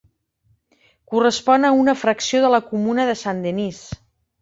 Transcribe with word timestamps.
Correspon 1.11 1.69
a 1.69 1.71
una 1.83 1.97
fracció 2.07 2.43
de 2.47 2.53
la 2.57 2.65
comuna 2.73 3.09
de 3.13 3.19
Saint-Denis. 3.25 3.89